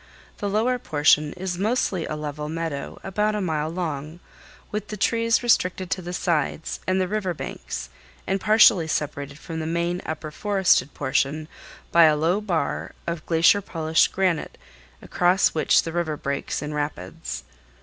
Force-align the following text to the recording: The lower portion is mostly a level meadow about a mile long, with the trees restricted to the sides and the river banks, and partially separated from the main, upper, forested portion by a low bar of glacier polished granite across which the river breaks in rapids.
The 0.39 0.49
lower 0.49 0.79
portion 0.79 1.31
is 1.33 1.59
mostly 1.59 2.07
a 2.07 2.15
level 2.15 2.49
meadow 2.49 2.99
about 3.03 3.35
a 3.35 3.39
mile 3.39 3.69
long, 3.69 4.19
with 4.71 4.87
the 4.87 4.97
trees 4.97 5.43
restricted 5.43 5.91
to 5.91 6.01
the 6.01 6.11
sides 6.11 6.79
and 6.87 6.99
the 6.99 7.07
river 7.07 7.35
banks, 7.35 7.89
and 8.25 8.41
partially 8.41 8.87
separated 8.87 9.37
from 9.37 9.59
the 9.59 9.67
main, 9.67 10.01
upper, 10.03 10.31
forested 10.31 10.95
portion 10.95 11.47
by 11.91 12.05
a 12.05 12.15
low 12.17 12.41
bar 12.41 12.93
of 13.05 13.23
glacier 13.27 13.61
polished 13.61 14.11
granite 14.11 14.57
across 15.03 15.49
which 15.49 15.83
the 15.83 15.91
river 15.91 16.17
breaks 16.17 16.63
in 16.63 16.73
rapids. 16.73 17.43